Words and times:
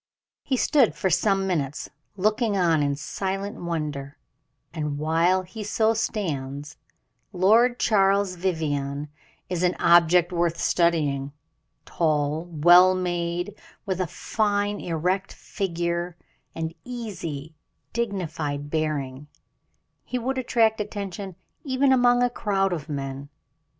He 0.41 0.57
stood 0.57 0.95
for 0.95 1.11
some 1.11 1.45
minutes 1.45 1.87
looking 2.17 2.57
on 2.57 2.81
in 2.81 2.95
silent 2.95 3.63
wonder; 3.63 4.17
and 4.73 4.97
while 4.97 5.43
he 5.43 5.63
so 5.63 5.93
stands, 5.93 6.75
Lord 7.31 7.79
Charles 7.79 8.35
Vivianne 8.35 9.09
is 9.47 9.61
an 9.61 9.75
object 9.77 10.31
worth 10.31 10.57
studying; 10.57 11.33
tall, 11.85 12.45
well 12.45 12.95
made, 12.95 13.53
with 13.85 14.01
a 14.01 14.07
fine, 14.07 14.79
erect 14.81 15.33
figure, 15.33 16.17
and 16.55 16.73
easy, 16.83 17.53
dignified 17.93 18.71
bearing, 18.71 19.27
he 20.03 20.17
would 20.17 20.39
attract 20.39 20.81
attention 20.81 21.35
even 21.63 21.93
among 21.93 22.23
a 22.23 22.29
crowd 22.31 22.73
of 22.73 22.89
men. 22.89 23.29